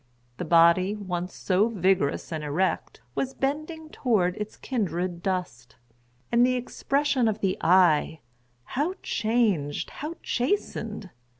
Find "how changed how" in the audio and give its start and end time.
8.63-10.15